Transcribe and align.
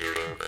you 0.00 0.47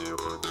сделать. 0.00 0.49